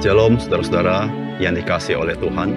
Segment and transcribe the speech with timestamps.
[0.00, 1.12] Shalom saudara-saudara
[1.44, 2.56] yang dikasih oleh Tuhan.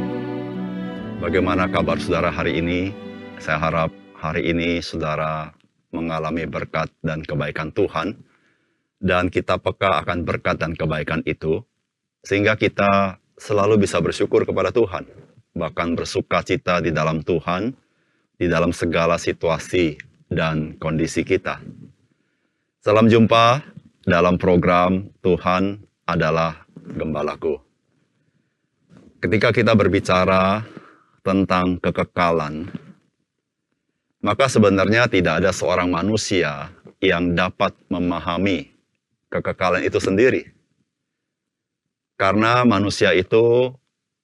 [1.20, 2.96] Bagaimana kabar saudara hari ini?
[3.36, 5.52] Saya harap hari ini saudara
[5.92, 8.16] mengalami berkat dan kebaikan Tuhan.
[8.96, 11.60] Dan kita peka akan berkat dan kebaikan itu.
[12.24, 15.04] Sehingga kita selalu bisa bersyukur kepada Tuhan.
[15.52, 17.76] Bahkan bersuka cita di dalam Tuhan,
[18.40, 20.00] di dalam segala situasi
[20.32, 21.60] dan kondisi kita.
[22.80, 23.68] Salam jumpa
[24.08, 27.60] dalam program Tuhan adalah gembalaku.
[29.24, 30.68] Ketika kita berbicara
[31.24, 32.68] tentang kekekalan,
[34.20, 38.72] maka sebenarnya tidak ada seorang manusia yang dapat memahami
[39.32, 40.52] kekekalan itu sendiri.
[42.20, 43.72] Karena manusia itu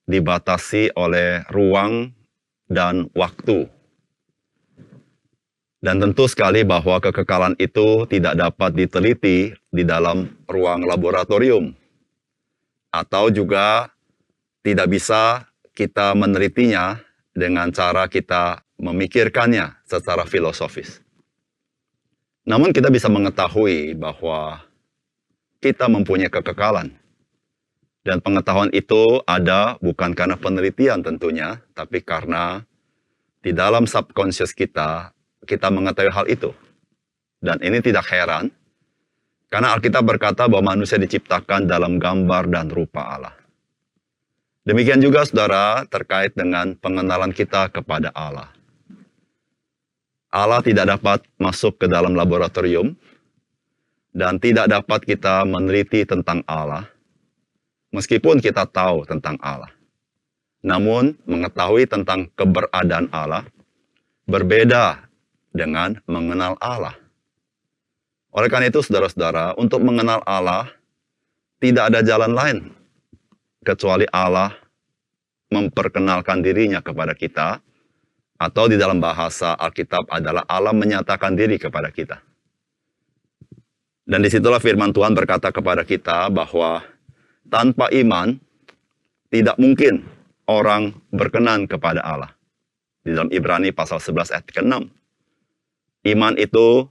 [0.04, 2.12] dibatasi oleh ruang
[2.68, 3.68] dan waktu.
[5.80, 11.79] Dan tentu sekali bahwa kekekalan itu tidak dapat diteliti di dalam ruang laboratorium
[12.90, 13.90] atau juga
[14.66, 17.00] tidak bisa kita menelitinya
[17.32, 21.00] dengan cara kita memikirkannya secara filosofis.
[22.44, 24.64] Namun kita bisa mengetahui bahwa
[25.62, 26.92] kita mempunyai kekekalan.
[28.00, 32.64] Dan pengetahuan itu ada bukan karena penelitian tentunya, tapi karena
[33.44, 35.12] di dalam subconscious kita,
[35.44, 36.50] kita mengetahui hal itu.
[37.44, 38.48] Dan ini tidak heran,
[39.50, 43.34] karena Alkitab berkata bahwa manusia diciptakan dalam gambar dan rupa Allah.
[44.62, 48.54] Demikian juga saudara terkait dengan pengenalan kita kepada Allah.
[50.30, 52.94] Allah tidak dapat masuk ke dalam laboratorium
[54.14, 56.86] dan tidak dapat kita meneliti tentang Allah
[57.90, 59.74] meskipun kita tahu tentang Allah.
[60.62, 63.48] Namun mengetahui tentang keberadaan Allah
[64.28, 65.08] berbeda
[65.50, 66.99] dengan mengenal Allah.
[68.30, 70.70] Oleh karena itu, saudara-saudara, untuk mengenal Allah,
[71.58, 72.58] tidak ada jalan lain
[73.66, 74.54] kecuali Allah
[75.50, 77.58] memperkenalkan dirinya kepada kita,
[78.40, 82.22] atau di dalam bahasa Alkitab adalah Allah menyatakan diri kepada kita.
[84.08, 86.80] Dan di situlah firman Tuhan berkata kepada kita bahwa
[87.50, 88.40] tanpa iman,
[89.28, 90.08] tidak mungkin
[90.48, 92.32] orang berkenan kepada Allah.
[93.04, 94.88] Di dalam Ibrani pasal 11 ayat ke-6.
[96.10, 96.88] Iman itu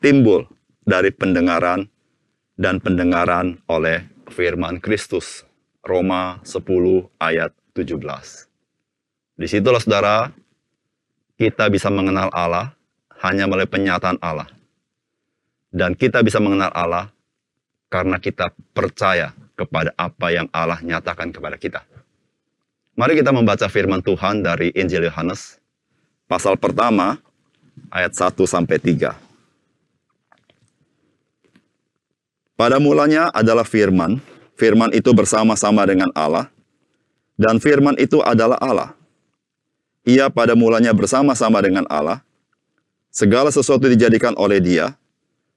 [0.00, 0.48] timbul
[0.86, 1.90] dari pendengaran
[2.54, 5.42] dan pendengaran oleh firman Kristus.
[5.82, 7.94] Roma 10 ayat 17.
[9.38, 10.34] Di situlah saudara,
[11.38, 12.74] kita bisa mengenal Allah
[13.22, 14.50] hanya melalui penyataan Allah.
[15.70, 17.12] Dan kita bisa mengenal Allah
[17.86, 21.86] karena kita percaya kepada apa yang Allah nyatakan kepada kita.
[22.96, 25.60] Mari kita membaca firman Tuhan dari Injil Yohanes,
[26.24, 27.20] pasal pertama,
[27.92, 29.25] ayat 1 sampai 3.
[32.56, 34.16] Pada mulanya adalah firman,
[34.56, 36.48] firman itu bersama-sama dengan Allah,
[37.36, 38.96] dan firman itu adalah Allah.
[40.08, 42.24] Ia pada mulanya bersama-sama dengan Allah,
[43.12, 44.96] segala sesuatu dijadikan oleh dia,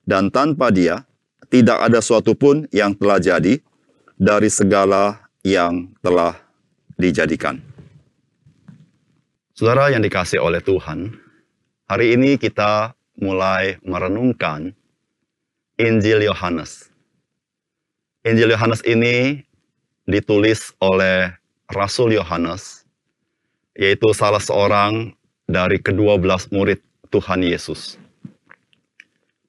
[0.03, 1.07] dan tanpa dia
[1.47, 3.63] tidak ada suatu pun yang telah jadi
[4.19, 6.35] dari segala yang telah
[6.99, 7.63] dijadikan.
[9.55, 11.15] Saudara yang dikasih oleh Tuhan,
[11.87, 14.75] hari ini kita mulai merenungkan
[15.79, 16.88] Injil Yohanes.
[18.27, 19.47] Injil Yohanes ini
[20.03, 21.31] ditulis oleh
[21.71, 22.83] Rasul Yohanes,
[23.79, 25.15] yaitu salah seorang
[25.47, 26.83] dari kedua belas murid
[27.15, 27.95] Tuhan Yesus.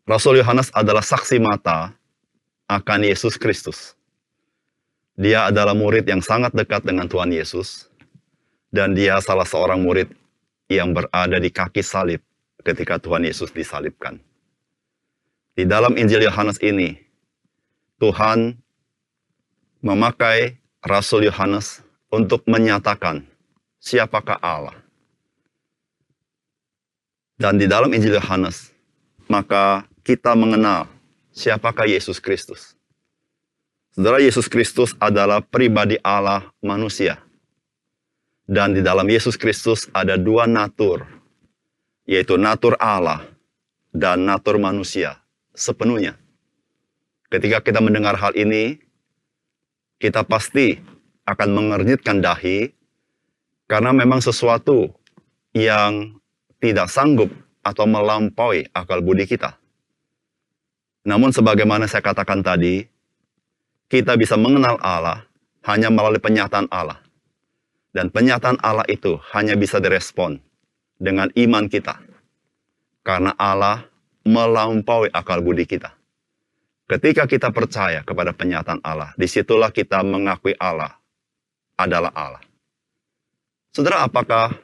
[0.06, 1.91] Rasul Yohanes adalah saksi mata
[2.70, 3.98] akan Yesus Kristus.
[5.19, 7.91] Dia adalah murid yang sangat dekat dengan Tuhan Yesus,
[8.70, 10.14] dan dia salah seorang murid
[10.70, 12.22] yang berada di kaki salib
[12.62, 14.22] ketika Tuhan Yesus disalibkan.
[15.59, 17.09] Di dalam Injil Yohanes ini,
[18.00, 18.56] Tuhan
[19.84, 23.28] memakai Rasul Yohanes untuk menyatakan
[23.76, 24.76] siapakah Allah.
[27.40, 28.72] Dan di dalam Injil Yohanes,
[29.28, 30.88] maka kita mengenal
[31.32, 32.76] siapakah Yesus Kristus.
[33.97, 37.16] Saudara Yesus Kristus adalah pribadi Allah manusia.
[38.44, 41.08] Dan di dalam Yesus Kristus ada dua natur,
[42.04, 43.24] yaitu natur Allah
[43.88, 45.16] dan natur manusia
[45.56, 46.19] sepenuhnya.
[47.30, 48.82] Ketika kita mendengar hal ini,
[50.03, 50.82] kita pasti
[51.22, 52.74] akan mengernyitkan dahi
[53.71, 54.91] karena memang sesuatu
[55.54, 56.18] yang
[56.59, 57.30] tidak sanggup
[57.62, 59.54] atau melampaui akal budi kita.
[61.06, 62.82] Namun sebagaimana saya katakan tadi,
[63.86, 65.22] kita bisa mengenal Allah
[65.71, 66.98] hanya melalui penyataan Allah.
[67.91, 70.42] Dan penyataan Allah itu hanya bisa direspon
[70.98, 71.98] dengan iman kita.
[73.06, 73.86] Karena Allah
[74.27, 75.99] melampaui akal budi kita.
[76.91, 80.98] Ketika kita percaya kepada penyataan Allah, di situlah kita mengakui Allah
[81.78, 82.42] adalah Allah.
[83.71, 84.59] Saudara, apakah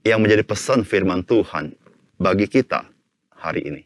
[0.00, 1.76] yang menjadi pesan firman Tuhan
[2.16, 2.88] bagi kita
[3.36, 3.82] hari ini?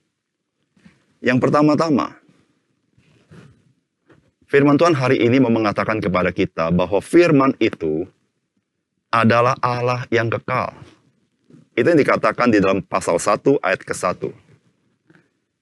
[1.18, 2.14] Yang pertama-tama,
[4.46, 8.06] firman Tuhan hari ini mau mengatakan kepada kita bahwa firman itu
[9.10, 10.70] adalah Allah yang kekal.
[11.74, 14.30] Itu yang dikatakan di dalam pasal 1 ayat ke-1.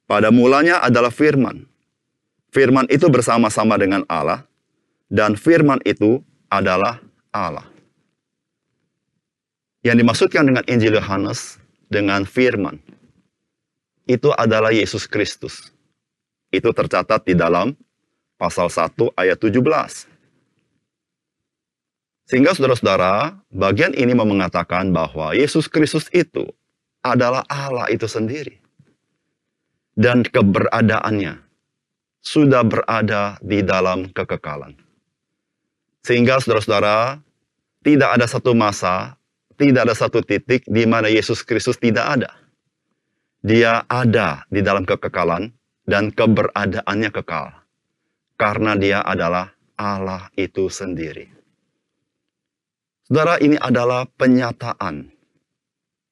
[0.05, 1.73] Pada mulanya adalah firman.
[2.55, 4.47] Firman itu bersama-sama dengan Allah
[5.11, 7.03] dan firman itu adalah
[7.35, 7.67] Allah.
[9.83, 11.59] Yang dimaksudkan dengan Injil Yohanes
[11.91, 12.79] dengan firman
[14.07, 15.75] itu adalah Yesus Kristus.
[16.55, 17.75] Itu tercatat di dalam
[18.39, 19.59] pasal 1 ayat 17.
[22.31, 26.47] Sehingga saudara-saudara, bagian ini mengatakan bahwa Yesus Kristus itu
[27.03, 28.63] adalah Allah itu sendiri.
[29.99, 31.45] Dan keberadaannya
[32.25, 34.73] sudah berada di dalam kekekalan.
[36.01, 37.21] Sehingga saudara-saudara,
[37.85, 39.21] tidak ada satu masa,
[39.61, 42.33] tidak ada satu titik di mana Yesus Kristus tidak ada.
[43.45, 45.53] Dia ada di dalam kekekalan
[45.85, 47.53] dan keberadaannya kekal.
[48.41, 51.29] Karena dia adalah Allah itu sendiri.
[53.05, 55.13] Saudara, ini adalah penyataan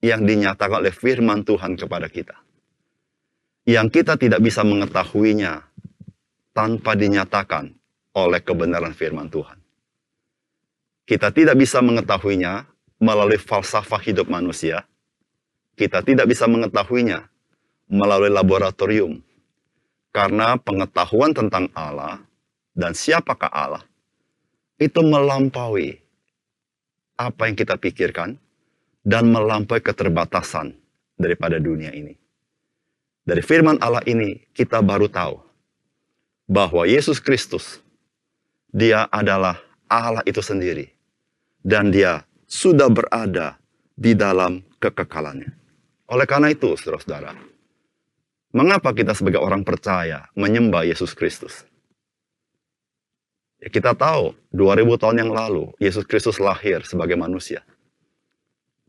[0.05, 2.37] yang dinyatakan oleh firman Tuhan kepada kita.
[3.65, 5.72] Yang kita tidak bisa mengetahuinya
[6.53, 7.73] tanpa dinyatakan
[8.13, 9.57] oleh kebenaran firman Tuhan.
[11.09, 12.69] Kita tidak bisa mengetahuinya
[13.03, 14.87] melalui falsafah hidup manusia.
[15.75, 17.27] Kita tidak bisa mengetahuinya
[17.91, 19.19] melalui laboratorium.
[20.13, 22.21] Karena pengetahuan tentang Allah
[22.77, 23.81] dan siapakah Allah
[24.77, 25.97] itu melampaui
[27.17, 28.37] apa yang kita pikirkan
[29.01, 30.77] dan melampaui keterbatasan
[31.17, 32.13] daripada dunia ini.
[33.25, 35.52] Dari firman Allah ini kita baru tahu
[36.49, 37.79] bahwa Yesus Kristus
[38.73, 40.89] dia adalah Allah itu sendiri
[41.61, 43.61] dan dia sudah berada
[43.95, 45.53] di dalam kekekalannya.
[46.13, 47.33] Oleh karena itu, saudara-saudara,
[48.53, 51.65] mengapa kita sebagai orang percaya menyembah Yesus Kristus?
[53.63, 57.63] Ya, kita tahu 2000 tahun yang lalu Yesus Kristus lahir sebagai manusia.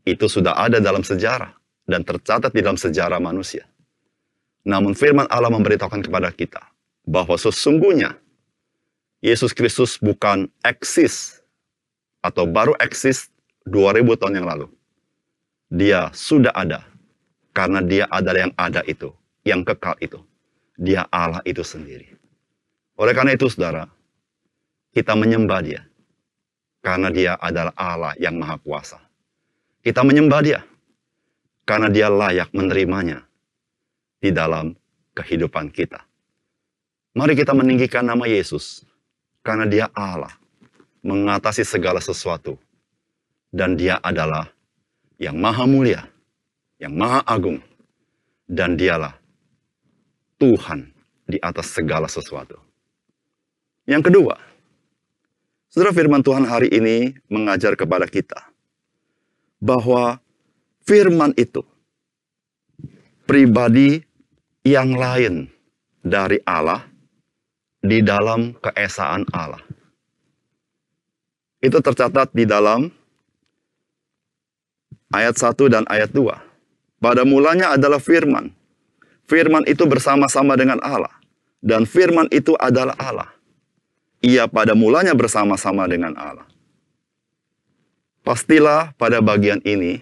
[0.04, 1.54] Itu sudah ada dalam sejarah
[1.88, 3.64] dan tercatat di dalam sejarah manusia.
[4.66, 6.73] Namun firman Allah memberitahukan kepada kita
[7.04, 8.16] bahwa sesungguhnya
[9.24, 11.40] Yesus Kristus bukan eksis
[12.20, 13.32] atau baru eksis
[13.68, 14.68] 2000 tahun yang lalu.
[15.72, 16.84] Dia sudah ada
[17.56, 19.12] karena dia adalah yang ada itu,
[19.44, 20.20] yang kekal itu.
[20.76, 22.12] Dia Allah itu sendiri.
[23.00, 23.88] Oleh karena itu saudara,
[24.92, 25.82] kita menyembah dia.
[26.84, 29.00] Karena dia adalah Allah yang maha kuasa.
[29.80, 30.60] Kita menyembah dia.
[31.64, 33.24] Karena dia layak menerimanya
[34.20, 34.76] di dalam
[35.16, 36.04] kehidupan kita.
[37.14, 38.82] Mari kita meninggikan nama Yesus.
[39.46, 40.34] Karena dia Allah.
[41.00, 42.58] Mengatasi segala sesuatu.
[43.54, 44.50] Dan dia adalah
[45.16, 46.02] yang maha mulia.
[46.82, 47.62] Yang maha agung.
[48.44, 49.14] Dan dialah
[50.36, 50.90] Tuhan
[51.24, 52.58] di atas segala sesuatu.
[53.88, 54.36] Yang kedua,
[55.74, 58.46] Saudara firman Tuhan hari ini mengajar kepada kita
[59.58, 60.22] bahwa
[60.86, 61.66] firman itu
[63.26, 64.06] pribadi
[64.62, 65.50] yang lain
[65.98, 66.93] dari Allah
[67.84, 69.60] di dalam keesaan Allah.
[71.60, 72.88] Itu tercatat di dalam
[75.12, 76.32] ayat 1 dan ayat 2.
[77.04, 78.48] Pada mulanya adalah firman.
[79.28, 81.12] Firman itu bersama-sama dengan Allah.
[81.64, 83.34] Dan firman itu adalah Allah
[84.24, 86.48] ia pada mulanya bersama-sama dengan Allah.
[88.24, 90.00] Pastilah pada bagian ini,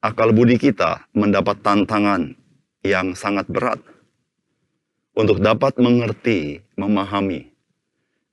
[0.00, 2.32] akal budi kita mendapat tantangan
[2.80, 3.76] yang sangat berat
[5.14, 7.48] untuk dapat mengerti, memahami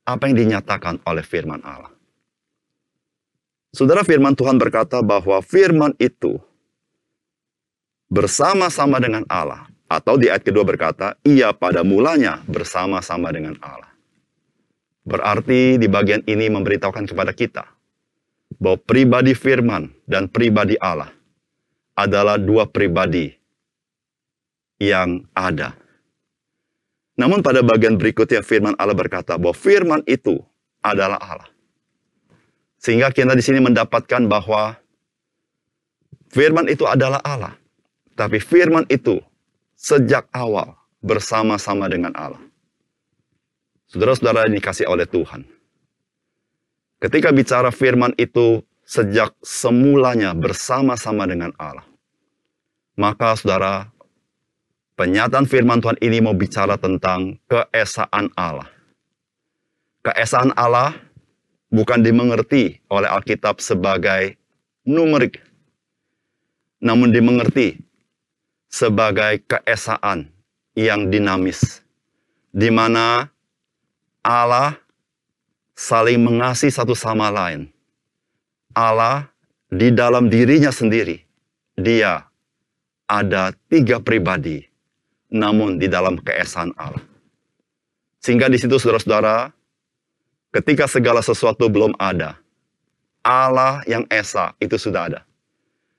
[0.02, 1.94] apa yang dinyatakan oleh firman Allah.
[3.72, 6.36] Saudara firman Tuhan berkata bahwa firman itu
[8.12, 9.64] bersama-sama dengan Allah.
[9.88, 13.92] Atau di ayat kedua berkata, ia pada mulanya bersama-sama dengan Allah.
[15.04, 17.64] Berarti di bagian ini memberitahukan kepada kita
[18.56, 21.12] bahwa pribadi firman dan pribadi Allah
[21.92, 23.36] adalah dua pribadi
[24.80, 25.76] yang ada.
[27.14, 30.40] Namun pada bagian berikutnya firman Allah berkata bahwa firman itu
[30.80, 31.50] adalah Allah.
[32.80, 34.74] Sehingga kita di sini mendapatkan bahwa
[36.32, 37.54] firman itu adalah Allah.
[38.16, 39.20] Tapi firman itu
[39.76, 42.40] sejak awal bersama-sama dengan Allah.
[43.92, 45.44] Saudara-saudara yang dikasih oleh Tuhan.
[46.96, 51.84] Ketika bicara firman itu sejak semulanya bersama-sama dengan Allah.
[52.96, 53.91] Maka saudara,
[54.92, 58.68] Penyataan firman Tuhan ini mau bicara tentang keesaan Allah.
[60.04, 60.92] Keesaan Allah
[61.72, 64.36] bukan dimengerti oleh Alkitab sebagai
[64.84, 65.40] numerik,
[66.82, 67.80] namun dimengerti
[68.68, 70.28] sebagai keesaan
[70.76, 71.80] yang dinamis,
[72.52, 73.32] di mana
[74.20, 74.76] Allah
[75.72, 77.72] saling mengasihi satu sama lain.
[78.76, 79.28] Allah
[79.72, 81.24] di dalam dirinya sendiri,
[81.76, 82.28] dia
[83.08, 84.71] ada tiga pribadi,
[85.32, 87.00] namun di dalam keesaan Allah.
[88.20, 89.50] Sehingga di situ saudara-saudara,
[90.52, 92.36] ketika segala sesuatu belum ada,
[93.24, 95.20] Allah yang Esa itu sudah ada.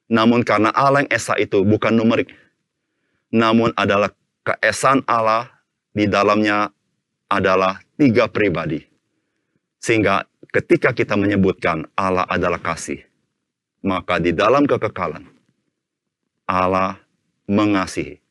[0.08, 2.32] Namun karena Allah yang Esa itu bukan numerik,
[3.34, 4.14] namun adalah
[4.46, 5.50] keesaan Allah
[5.92, 6.70] di dalamnya
[7.28, 8.86] adalah tiga pribadi.
[9.84, 10.24] Sehingga
[10.54, 13.04] ketika kita menyebutkan Allah adalah kasih,
[13.84, 15.28] maka di dalam kekekalan
[16.48, 17.04] Allah
[17.52, 18.23] mengasihi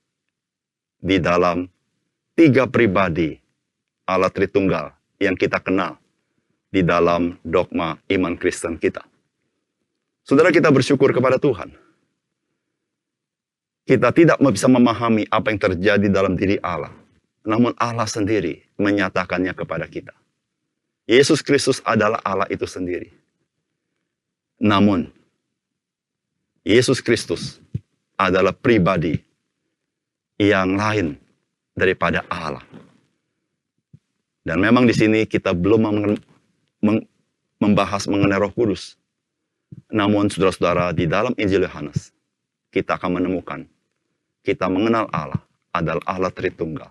[1.02, 1.66] di dalam
[2.38, 3.35] tiga pribadi
[4.06, 5.99] Allah Tritunggal yang kita kenal
[6.71, 9.02] di dalam dogma iman Kristen kita.
[10.23, 11.75] Saudara kita bersyukur kepada Tuhan.
[13.82, 16.94] Kita tidak bisa memahami apa yang terjadi dalam diri Allah.
[17.42, 20.14] Namun Allah sendiri menyatakannya kepada kita.
[21.11, 23.11] Yesus Kristus adalah Allah itu sendiri.
[24.62, 25.11] Namun,
[26.62, 27.59] Yesus Kristus
[28.14, 29.18] adalah pribadi
[30.42, 31.14] yang lain
[31.78, 32.64] daripada Allah.
[34.42, 35.87] Dan memang di sini kita belum
[37.62, 38.99] membahas mengenai Roh Kudus.
[39.87, 42.11] Namun saudara-saudara di dalam Injil Yohanes
[42.75, 43.64] kita akan menemukan
[44.42, 45.38] kita mengenal Allah
[45.70, 46.90] adalah Allah Tritunggal.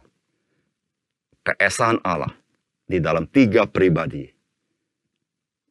[1.43, 2.31] Keesaan Allah
[2.87, 4.31] di dalam tiga pribadi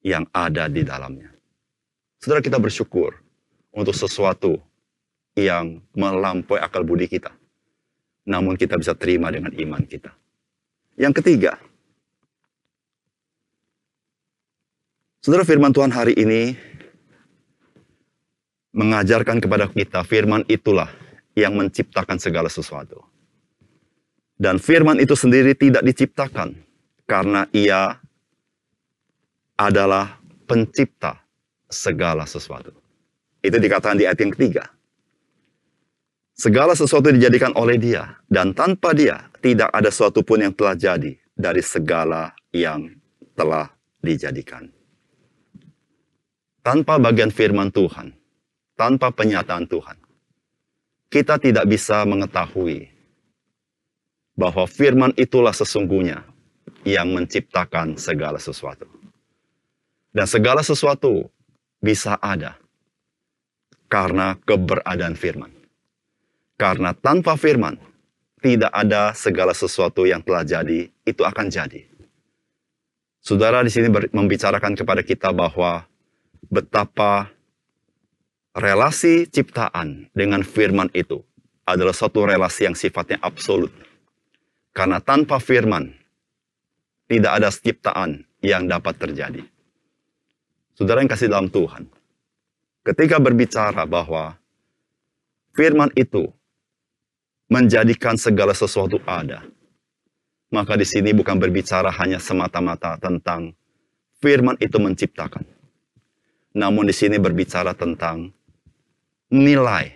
[0.04, 1.32] yang ada di dalamnya.
[2.20, 3.16] Saudara kita bersyukur
[3.72, 4.60] untuk sesuatu
[5.32, 7.39] yang melampaui akal budi kita
[8.30, 10.14] namun kita bisa terima dengan iman kita.
[10.94, 11.58] Yang ketiga,
[15.20, 16.56] Saudara firman Tuhan hari ini
[18.72, 20.88] mengajarkan kepada kita firman itulah
[21.36, 23.04] yang menciptakan segala sesuatu.
[24.40, 26.56] Dan firman itu sendiri tidak diciptakan
[27.04, 28.00] karena ia
[29.60, 30.16] adalah
[30.48, 31.20] pencipta
[31.68, 32.72] segala sesuatu.
[33.44, 34.72] Itu dikatakan di ayat yang ketiga.
[36.40, 41.20] Segala sesuatu dijadikan oleh dia, dan tanpa dia tidak ada sesuatu pun yang telah jadi
[41.36, 42.96] dari segala yang
[43.36, 43.68] telah
[44.00, 44.72] dijadikan.
[46.64, 48.16] Tanpa bagian firman Tuhan,
[48.72, 50.00] tanpa penyataan Tuhan,
[51.12, 52.88] kita tidak bisa mengetahui
[54.32, 56.24] bahwa firman itulah sesungguhnya
[56.88, 58.88] yang menciptakan segala sesuatu.
[60.08, 61.28] Dan segala sesuatu
[61.84, 62.56] bisa ada
[63.92, 65.59] karena keberadaan firman.
[66.60, 67.80] Karena tanpa firman,
[68.44, 71.88] tidak ada segala sesuatu yang telah jadi, itu akan jadi.
[73.24, 75.88] Saudara di sini membicarakan kepada kita bahwa
[76.52, 77.32] betapa
[78.52, 81.24] relasi ciptaan dengan firman itu
[81.64, 83.72] adalah suatu relasi yang sifatnya absolut.
[84.76, 85.96] Karena tanpa firman,
[87.08, 89.48] tidak ada ciptaan yang dapat terjadi.
[90.76, 91.88] Saudara yang kasih dalam Tuhan,
[92.84, 94.36] ketika berbicara bahwa
[95.56, 96.28] firman itu
[97.50, 99.42] menjadikan segala sesuatu ada.
[100.54, 103.54] Maka di sini bukan berbicara hanya semata-mata tentang
[104.22, 105.42] firman itu menciptakan.
[106.54, 108.30] Namun di sini berbicara tentang
[109.30, 109.94] nilai,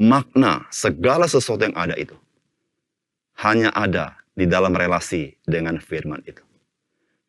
[0.00, 2.16] makna segala sesuatu yang ada itu.
[3.40, 6.40] Hanya ada di dalam relasi dengan firman itu.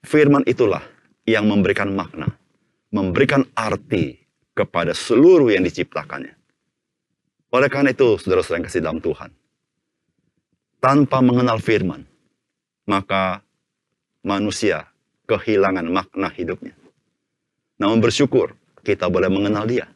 [0.03, 0.83] Firman itulah
[1.23, 2.27] yang memberikan makna,
[2.91, 4.19] memberikan arti
[4.55, 6.35] kepada seluruh yang diciptakannya.
[7.53, 9.31] Oleh karena itu, saudara-saudara yang kasih dalam Tuhan,
[10.83, 12.03] tanpa mengenal firman,
[12.83, 13.39] maka
[14.19, 14.91] manusia
[15.31, 16.75] kehilangan makna hidupnya.
[17.79, 19.87] Namun bersyukur kita boleh mengenal dia.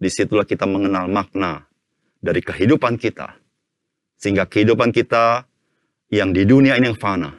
[0.00, 1.68] Di situlah kita mengenal makna
[2.16, 3.36] dari kehidupan kita.
[4.16, 5.44] Sehingga kehidupan kita
[6.08, 7.36] yang di dunia ini yang fana.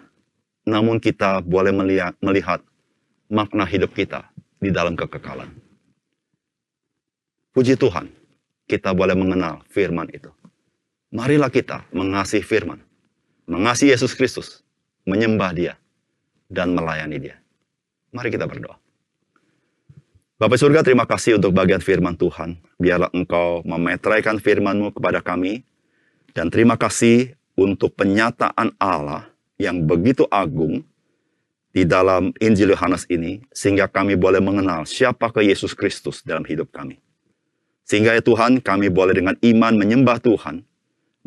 [0.69, 2.61] Namun kita boleh melihat, melihat
[3.33, 4.29] makna hidup kita
[4.61, 5.49] di dalam kekekalan.
[7.57, 8.05] Puji Tuhan,
[8.69, 10.29] kita boleh mengenal firman itu.
[11.07, 12.83] Marilah kita mengasihi firman,
[13.47, 14.59] mengasihi Yesus Kristus,
[15.07, 15.73] menyembah dia,
[16.51, 17.39] dan melayani dia.
[18.11, 18.75] Mari kita berdoa.
[20.35, 22.59] Bapak surga, terima kasih untuk bagian firman Tuhan.
[22.75, 25.63] Biarlah engkau memetraikan firman-Mu kepada kami.
[26.35, 30.85] Dan terima kasih untuk penyataan Allah yang begitu agung
[31.73, 33.41] di dalam Injil Yohanes ini.
[33.49, 37.01] Sehingga kami boleh mengenal siapa ke Yesus Kristus dalam hidup kami.
[37.87, 40.67] Sehingga ya Tuhan, kami boleh dengan iman menyembah Tuhan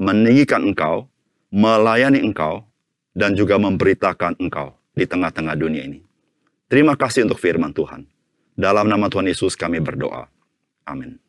[0.01, 1.05] meninggikan engkau,
[1.53, 2.65] melayani engkau,
[3.13, 6.01] dan juga memberitakan engkau di tengah-tengah dunia ini.
[6.73, 8.09] Terima kasih untuk firman Tuhan.
[8.57, 10.33] Dalam nama Tuhan Yesus kami berdoa.
[10.89, 11.21] Amin.